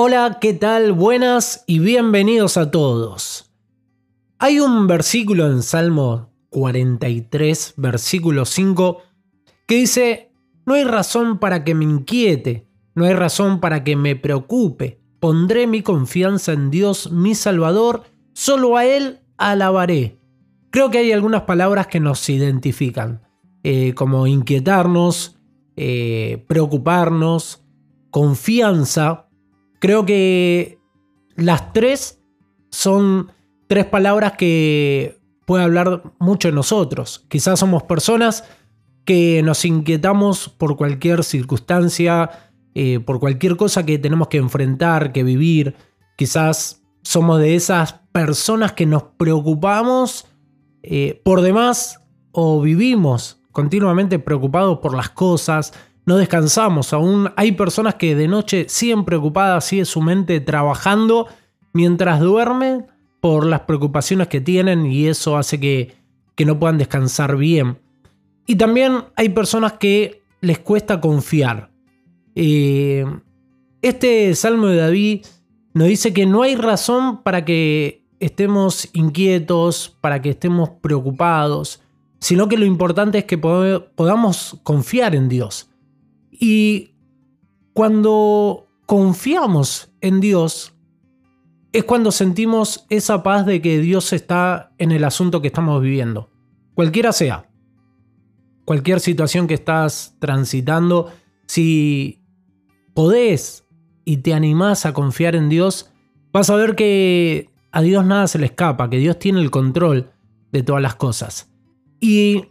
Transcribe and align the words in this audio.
Hola, 0.00 0.38
¿qué 0.40 0.54
tal? 0.54 0.92
Buenas 0.92 1.64
y 1.66 1.80
bienvenidos 1.80 2.56
a 2.56 2.70
todos. 2.70 3.50
Hay 4.38 4.60
un 4.60 4.86
versículo 4.86 5.50
en 5.50 5.64
Salmo 5.64 6.30
43, 6.50 7.74
versículo 7.76 8.44
5, 8.44 9.02
que 9.66 9.74
dice, 9.74 10.30
no 10.64 10.74
hay 10.74 10.84
razón 10.84 11.40
para 11.40 11.64
que 11.64 11.74
me 11.74 11.84
inquiete, 11.84 12.68
no 12.94 13.06
hay 13.06 13.14
razón 13.14 13.58
para 13.58 13.82
que 13.82 13.96
me 13.96 14.14
preocupe, 14.14 15.00
pondré 15.18 15.66
mi 15.66 15.82
confianza 15.82 16.52
en 16.52 16.70
Dios 16.70 17.10
mi 17.10 17.34
Salvador, 17.34 18.04
solo 18.34 18.76
a 18.76 18.86
Él 18.86 19.18
alabaré. 19.36 20.20
Creo 20.70 20.92
que 20.92 20.98
hay 20.98 21.10
algunas 21.10 21.42
palabras 21.42 21.88
que 21.88 21.98
nos 21.98 22.28
identifican, 22.28 23.22
eh, 23.64 23.94
como 23.94 24.28
inquietarnos, 24.28 25.40
eh, 25.74 26.44
preocuparnos, 26.46 27.64
confianza. 28.12 29.24
Creo 29.78 30.04
que 30.04 30.78
las 31.36 31.72
tres 31.72 32.20
son 32.70 33.32
tres 33.68 33.86
palabras 33.86 34.32
que 34.32 35.18
puede 35.46 35.64
hablar 35.64 36.02
mucho 36.18 36.48
de 36.48 36.54
nosotros. 36.54 37.24
Quizás 37.28 37.60
somos 37.60 37.84
personas 37.84 38.44
que 39.04 39.42
nos 39.42 39.64
inquietamos 39.64 40.48
por 40.48 40.76
cualquier 40.76 41.24
circunstancia, 41.24 42.30
eh, 42.74 43.00
por 43.00 43.20
cualquier 43.20 43.56
cosa 43.56 43.86
que 43.86 43.98
tenemos 43.98 44.28
que 44.28 44.38
enfrentar, 44.38 45.12
que 45.12 45.22
vivir. 45.22 45.74
Quizás 46.16 46.82
somos 47.02 47.38
de 47.40 47.54
esas 47.54 47.94
personas 48.12 48.72
que 48.72 48.84
nos 48.84 49.04
preocupamos 49.16 50.26
eh, 50.82 51.20
por 51.24 51.40
demás 51.40 52.00
o 52.32 52.60
vivimos 52.60 53.38
continuamente 53.58 54.18
preocupados 54.18 54.78
por 54.78 54.94
las 54.94 55.08
cosas, 55.08 55.72
no 56.08 56.16
descansamos. 56.16 56.94
Aún 56.94 57.30
hay 57.36 57.52
personas 57.52 57.96
que 57.96 58.14
de 58.14 58.28
noche 58.28 58.64
siguen 58.70 59.04
preocupadas, 59.04 59.66
sigue 59.66 59.84
su 59.84 60.00
mente 60.00 60.40
trabajando 60.40 61.26
mientras 61.74 62.20
duermen 62.20 62.86
por 63.20 63.44
las 63.44 63.60
preocupaciones 63.60 64.28
que 64.28 64.40
tienen 64.40 64.86
y 64.86 65.06
eso 65.06 65.36
hace 65.36 65.60
que, 65.60 65.96
que 66.34 66.46
no 66.46 66.58
puedan 66.58 66.78
descansar 66.78 67.36
bien. 67.36 67.76
Y 68.46 68.56
también 68.56 69.04
hay 69.16 69.28
personas 69.28 69.74
que 69.74 70.22
les 70.40 70.58
cuesta 70.60 70.98
confiar. 70.98 71.70
Eh, 72.34 73.04
este 73.82 74.34
Salmo 74.34 74.68
de 74.68 74.76
David 74.76 75.26
nos 75.74 75.88
dice 75.88 76.14
que 76.14 76.24
no 76.24 76.40
hay 76.40 76.56
razón 76.56 77.22
para 77.22 77.44
que 77.44 78.02
estemos 78.18 78.88
inquietos, 78.94 79.94
para 80.00 80.22
que 80.22 80.30
estemos 80.30 80.70
preocupados, 80.80 81.82
sino 82.18 82.48
que 82.48 82.56
lo 82.56 82.64
importante 82.64 83.18
es 83.18 83.24
que 83.26 83.36
podamos 83.36 84.58
confiar 84.62 85.14
en 85.14 85.28
Dios. 85.28 85.68
Y 86.38 86.94
cuando 87.72 88.68
confiamos 88.86 89.90
en 90.00 90.20
Dios, 90.20 90.74
es 91.72 91.84
cuando 91.84 92.10
sentimos 92.12 92.86
esa 92.88 93.22
paz 93.22 93.44
de 93.46 93.60
que 93.60 93.78
Dios 93.80 94.12
está 94.12 94.72
en 94.78 94.92
el 94.92 95.04
asunto 95.04 95.42
que 95.42 95.48
estamos 95.48 95.82
viviendo. 95.82 96.30
Cualquiera 96.74 97.12
sea, 97.12 97.48
cualquier 98.64 99.00
situación 99.00 99.46
que 99.46 99.54
estás 99.54 100.16
transitando, 100.18 101.10
si 101.46 102.22
podés 102.94 103.66
y 104.04 104.18
te 104.18 104.34
animás 104.34 104.86
a 104.86 104.92
confiar 104.92 105.34
en 105.34 105.48
Dios, 105.48 105.90
vas 106.32 106.50
a 106.50 106.56
ver 106.56 106.76
que 106.76 107.50
a 107.72 107.82
Dios 107.82 108.04
nada 108.04 108.26
se 108.26 108.38
le 108.38 108.46
escapa, 108.46 108.90
que 108.90 108.98
Dios 108.98 109.18
tiene 109.18 109.40
el 109.40 109.50
control 109.50 110.10
de 110.52 110.62
todas 110.62 110.82
las 110.82 110.96
cosas. 110.96 111.50
Y 112.00 112.46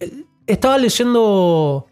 eh, 0.00 0.24
estaba 0.46 0.78
leyendo 0.78 1.87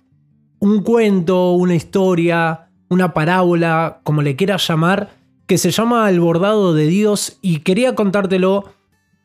un 0.58 0.82
cuento, 0.82 1.52
una 1.52 1.74
historia, 1.74 2.68
una 2.88 3.12
parábola, 3.12 4.00
como 4.04 4.22
le 4.22 4.36
quieras 4.36 4.66
llamar, 4.66 5.10
que 5.46 5.58
se 5.58 5.70
llama 5.70 6.08
El 6.10 6.20
bordado 6.20 6.74
de 6.74 6.86
Dios 6.86 7.38
y 7.40 7.60
quería 7.60 7.94
contártelo 7.94 8.64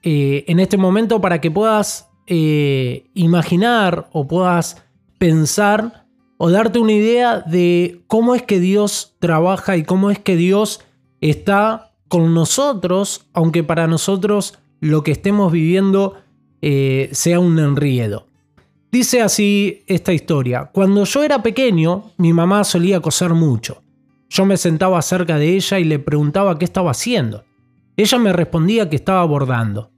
eh, 0.04 0.46
en 0.48 0.60
este 0.60 0.78
momento 0.78 1.22
para 1.22 1.42
que 1.42 1.52
puedas 1.52 2.10
eh, 2.28 3.10
imaginar 3.14 4.08
o 4.12 4.28
puedas 4.28 4.84
pensar 5.18 6.06
o 6.38 6.50
darte 6.50 6.80
una 6.80 6.94
idea 6.94 7.42
de 7.42 8.02
cómo 8.08 8.34
es 8.36 8.42
que 8.44 8.60
Dios 8.60 9.16
trabaja 9.20 9.78
y 9.78 9.84
cómo 9.84 10.10
es 10.10 10.20
que 10.20 10.36
Dios 10.36 10.82
está 11.22 11.92
con 12.08 12.34
nosotros, 12.34 13.28
aunque 13.34 13.64
para 13.64 13.88
nosotros 13.88 14.58
lo 14.80 15.04
que 15.04 15.12
estemos 15.12 15.52
viviendo 15.52 16.16
eh, 16.62 17.10
sea 17.12 17.40
un 17.40 17.60
enriedo. 17.60 18.31
Dice 18.92 19.22
así 19.22 19.84
esta 19.88 20.12
historia, 20.12 20.70
cuando 20.74 21.06
yo 21.06 21.24
era 21.24 21.42
pequeño, 21.42 22.12
mi 22.18 22.34
mamá 22.34 22.66
solía 22.66 23.00
coser 23.00 23.34
mucho. 23.34 23.84
Yo 24.30 24.46
me 24.46 24.58
sentaba 24.58 25.02
cerca 25.02 25.38
de 25.38 25.56
ella 25.56 25.80
y 25.80 25.86
le 25.86 25.98
preguntaba 25.98 26.60
qué 26.60 26.66
estaba 26.66 26.92
haciendo. 26.92 27.46
Ella 27.96 28.18
me 28.18 28.34
respondía 28.34 28.90
que 28.90 28.98
estaba 28.98 29.24
bordando. 29.24 29.92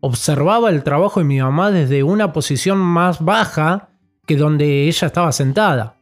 Observaba 0.00 0.70
el 0.70 0.84
trabajo 0.84 1.18
de 1.18 1.26
mi 1.26 1.40
mamá 1.40 1.72
desde 1.72 2.04
una 2.04 2.32
posición 2.32 2.78
más 2.78 3.24
baja 3.24 3.88
que 4.24 4.36
donde 4.36 4.86
ella 4.86 5.08
estaba 5.08 5.32
sentada. 5.32 5.98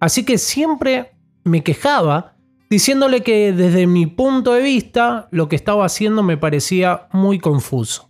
Así 0.00 0.24
que 0.24 0.38
siempre 0.38 1.12
me 1.44 1.62
quejaba 1.62 2.36
diciéndole 2.70 3.22
que 3.22 3.52
desde 3.52 3.86
mi 3.86 4.06
punto 4.06 4.54
de 4.54 4.62
vista 4.62 5.28
lo 5.30 5.50
que 5.50 5.56
estaba 5.56 5.84
haciendo 5.84 6.22
me 6.22 6.38
parecía 6.38 7.08
muy 7.12 7.38
confuso. 7.38 8.08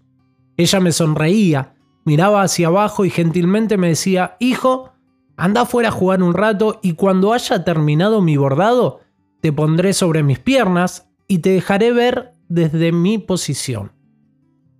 Ella 0.56 0.78
me 0.78 0.92
sonreía, 0.92 1.73
miraba 2.04 2.42
hacia 2.42 2.68
abajo 2.68 3.04
y 3.04 3.10
gentilmente 3.10 3.76
me 3.76 3.88
decía, 3.88 4.36
hijo, 4.40 4.92
anda 5.36 5.62
afuera 5.62 5.88
a 5.88 5.92
jugar 5.92 6.22
un 6.22 6.34
rato 6.34 6.78
y 6.82 6.92
cuando 6.92 7.32
haya 7.32 7.64
terminado 7.64 8.20
mi 8.20 8.36
bordado, 8.36 9.00
te 9.40 9.52
pondré 9.52 9.92
sobre 9.92 10.22
mis 10.22 10.38
piernas 10.38 11.10
y 11.28 11.38
te 11.38 11.50
dejaré 11.50 11.92
ver 11.92 12.32
desde 12.48 12.92
mi 12.92 13.18
posición. 13.18 13.92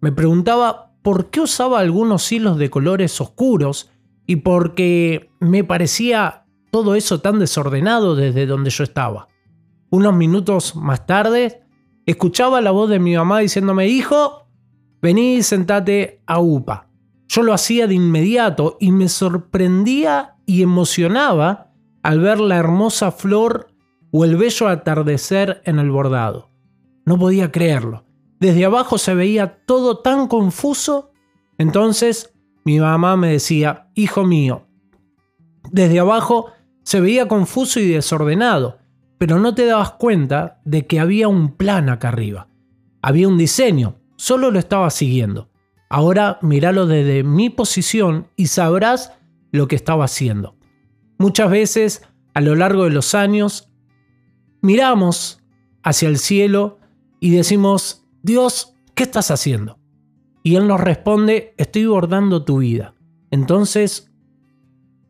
Me 0.00 0.12
preguntaba 0.12 0.92
por 1.02 1.30
qué 1.30 1.40
usaba 1.40 1.80
algunos 1.80 2.30
hilos 2.30 2.58
de 2.58 2.70
colores 2.70 3.20
oscuros 3.20 3.90
y 4.26 4.36
por 4.36 4.74
qué 4.74 5.30
me 5.40 5.64
parecía 5.64 6.44
todo 6.70 6.94
eso 6.94 7.20
tan 7.20 7.38
desordenado 7.38 8.16
desde 8.16 8.46
donde 8.46 8.70
yo 8.70 8.84
estaba. 8.84 9.28
Unos 9.90 10.14
minutos 10.14 10.76
más 10.76 11.06
tarde, 11.06 11.62
escuchaba 12.06 12.60
la 12.60 12.70
voz 12.70 12.90
de 12.90 12.98
mi 12.98 13.16
mamá 13.16 13.40
diciéndome, 13.40 13.88
hijo, 13.88 14.48
vení 15.00 15.42
sentate 15.42 16.22
a 16.26 16.40
UPA. 16.40 16.88
Yo 17.34 17.42
lo 17.42 17.52
hacía 17.52 17.88
de 17.88 17.96
inmediato 17.96 18.76
y 18.78 18.92
me 18.92 19.08
sorprendía 19.08 20.36
y 20.46 20.62
emocionaba 20.62 21.72
al 22.04 22.20
ver 22.20 22.38
la 22.38 22.54
hermosa 22.58 23.10
flor 23.10 23.72
o 24.12 24.24
el 24.24 24.36
bello 24.36 24.68
atardecer 24.68 25.60
en 25.64 25.80
el 25.80 25.90
bordado. 25.90 26.48
No 27.04 27.18
podía 27.18 27.50
creerlo. 27.50 28.04
Desde 28.38 28.64
abajo 28.64 28.98
se 28.98 29.16
veía 29.16 29.64
todo 29.66 29.98
tan 29.98 30.28
confuso. 30.28 31.10
Entonces 31.58 32.32
mi 32.64 32.78
mamá 32.78 33.16
me 33.16 33.32
decía, 33.32 33.88
hijo 33.96 34.22
mío, 34.22 34.68
desde 35.72 35.98
abajo 35.98 36.52
se 36.84 37.00
veía 37.00 37.26
confuso 37.26 37.80
y 37.80 37.88
desordenado, 37.88 38.78
pero 39.18 39.40
no 39.40 39.56
te 39.56 39.66
dabas 39.66 39.90
cuenta 39.94 40.60
de 40.64 40.86
que 40.86 41.00
había 41.00 41.26
un 41.26 41.56
plan 41.56 41.88
acá 41.88 42.10
arriba. 42.10 42.46
Había 43.02 43.26
un 43.26 43.38
diseño, 43.38 43.96
solo 44.14 44.52
lo 44.52 44.60
estaba 44.60 44.88
siguiendo. 44.90 45.50
Ahora 45.94 46.40
míralo 46.42 46.88
desde 46.88 47.22
mi 47.22 47.50
posición 47.50 48.26
y 48.34 48.48
sabrás 48.48 49.12
lo 49.52 49.68
que 49.68 49.76
estaba 49.76 50.06
haciendo. 50.06 50.56
Muchas 51.18 51.48
veces, 51.48 52.02
a 52.34 52.40
lo 52.40 52.56
largo 52.56 52.82
de 52.82 52.90
los 52.90 53.14
años, 53.14 53.70
miramos 54.60 55.40
hacia 55.84 56.08
el 56.08 56.18
cielo 56.18 56.80
y 57.20 57.30
decimos, 57.30 58.08
Dios, 58.24 58.74
¿qué 58.96 59.04
estás 59.04 59.30
haciendo? 59.30 59.78
Y 60.42 60.56
Él 60.56 60.66
nos 60.66 60.80
responde, 60.80 61.54
estoy 61.58 61.86
bordando 61.86 62.44
tu 62.44 62.58
vida. 62.58 62.96
Entonces, 63.30 64.12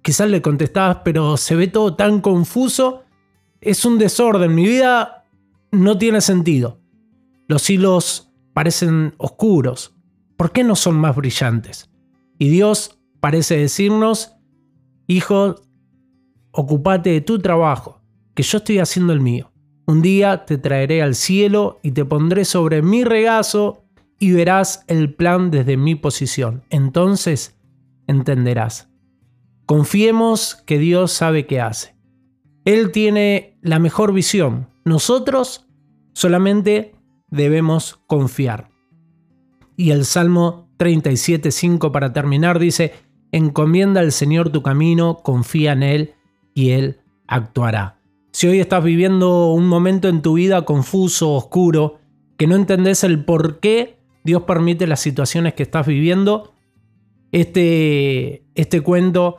quizás 0.02 0.28
le 0.28 0.42
contestabas, 0.42 0.98
pero 1.02 1.38
se 1.38 1.54
ve 1.54 1.68
todo 1.68 1.96
tan 1.96 2.20
confuso 2.20 3.04
es 3.62 3.86
un 3.86 3.96
desorden, 3.96 4.54
mi 4.54 4.64
vida 4.64 5.24
no 5.72 5.96
tiene 5.96 6.20
sentido. 6.20 6.78
Los 7.48 7.70
hilos 7.70 8.30
parecen 8.52 9.14
oscuros. 9.16 9.93
¿Por 10.44 10.52
qué 10.52 10.62
no 10.62 10.76
son 10.76 10.96
más 10.96 11.16
brillantes? 11.16 11.88
Y 12.38 12.50
Dios 12.50 12.98
parece 13.18 13.56
decirnos, 13.56 14.36
hijo, 15.06 15.54
ocupate 16.50 17.12
de 17.12 17.22
tu 17.22 17.38
trabajo, 17.38 18.02
que 18.34 18.42
yo 18.42 18.58
estoy 18.58 18.78
haciendo 18.78 19.14
el 19.14 19.22
mío. 19.22 19.50
Un 19.86 20.02
día 20.02 20.44
te 20.44 20.58
traeré 20.58 21.00
al 21.00 21.14
cielo 21.14 21.80
y 21.82 21.92
te 21.92 22.04
pondré 22.04 22.44
sobre 22.44 22.82
mi 22.82 23.04
regazo 23.04 23.86
y 24.18 24.32
verás 24.32 24.84
el 24.86 25.14
plan 25.14 25.50
desde 25.50 25.78
mi 25.78 25.94
posición. 25.94 26.62
Entonces 26.68 27.56
entenderás. 28.06 28.90
Confiemos 29.64 30.56
que 30.66 30.78
Dios 30.78 31.10
sabe 31.10 31.46
qué 31.46 31.62
hace. 31.62 31.96
Él 32.66 32.92
tiene 32.92 33.56
la 33.62 33.78
mejor 33.78 34.12
visión. 34.12 34.68
Nosotros 34.84 35.66
solamente 36.12 36.94
debemos 37.30 37.98
confiar. 38.06 38.73
Y 39.76 39.90
el 39.90 40.04
Salmo 40.04 40.68
37.5 40.78 41.90
para 41.90 42.12
terminar 42.12 42.58
dice, 42.58 42.92
encomienda 43.32 44.00
al 44.00 44.12
Señor 44.12 44.50
tu 44.50 44.62
camino, 44.62 45.18
confía 45.22 45.72
en 45.72 45.82
Él 45.82 46.14
y 46.54 46.70
Él 46.70 47.00
actuará. 47.26 47.98
Si 48.32 48.46
hoy 48.46 48.60
estás 48.60 48.82
viviendo 48.82 49.52
un 49.52 49.66
momento 49.66 50.08
en 50.08 50.22
tu 50.22 50.34
vida 50.34 50.64
confuso, 50.64 51.32
oscuro, 51.32 51.98
que 52.36 52.46
no 52.46 52.56
entendés 52.56 53.04
el 53.04 53.24
por 53.24 53.60
qué 53.60 53.98
Dios 54.24 54.42
permite 54.42 54.86
las 54.86 55.00
situaciones 55.00 55.54
que 55.54 55.62
estás 55.62 55.86
viviendo, 55.86 56.52
este, 57.32 58.44
este 58.54 58.80
cuento 58.80 59.38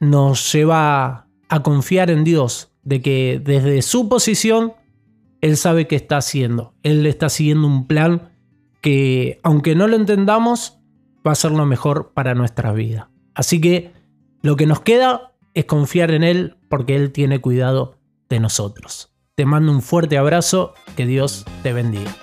nos 0.00 0.52
lleva 0.52 1.28
a 1.48 1.62
confiar 1.62 2.10
en 2.10 2.24
Dios, 2.24 2.72
de 2.82 3.02
que 3.02 3.40
desde 3.42 3.82
su 3.82 4.08
posición 4.08 4.72
Él 5.40 5.56
sabe 5.56 5.86
qué 5.86 5.96
está 5.96 6.18
haciendo. 6.18 6.74
Él 6.82 7.06
está 7.06 7.28
siguiendo 7.28 7.66
un 7.66 7.86
plan 7.86 8.30
que, 8.80 9.40
aunque 9.42 9.74
no 9.74 9.86
lo 9.86 9.96
entendamos, 9.96 10.78
va 11.26 11.32
a 11.32 11.36
ser 11.36 11.52
lo 11.52 11.66
mejor 11.66 12.12
para 12.14 12.34
nuestra 12.34 12.72
vida. 12.72 13.10
Así 13.34 13.60
que 13.60 13.92
lo 14.42 14.56
que 14.56 14.66
nos 14.66 14.80
queda 14.80 15.32
es 15.54 15.64
confiar 15.64 16.10
en 16.12 16.22
Él 16.22 16.56
porque 16.68 16.96
Él 16.96 17.12
tiene 17.12 17.40
cuidado 17.40 17.96
de 18.28 18.40
nosotros. 18.40 19.14
Te 19.34 19.44
mando 19.44 19.72
un 19.72 19.82
fuerte 19.82 20.18
abrazo, 20.18 20.74
que 20.96 21.06
Dios 21.06 21.44
te 21.62 21.72
bendiga. 21.72 22.14